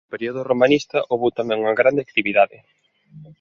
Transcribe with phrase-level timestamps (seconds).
[0.07, 2.57] No período "romanista" houbo tamén unha grande actividade.